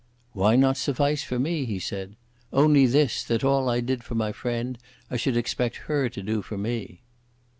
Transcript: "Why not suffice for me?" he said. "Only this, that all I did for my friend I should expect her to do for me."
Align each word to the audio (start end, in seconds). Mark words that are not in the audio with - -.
"Why 0.33 0.55
not 0.55 0.77
suffice 0.77 1.21
for 1.23 1.37
me?" 1.37 1.63
he 1.65 1.77
said. 1.77 2.15
"Only 2.51 2.87
this, 2.87 3.23
that 3.25 3.43
all 3.43 3.69
I 3.69 3.81
did 3.81 4.03
for 4.03 4.15
my 4.15 4.31
friend 4.31 4.79
I 5.11 5.17
should 5.17 5.37
expect 5.37 5.75
her 5.85 6.09
to 6.09 6.23
do 6.23 6.41
for 6.41 6.57
me." 6.57 7.03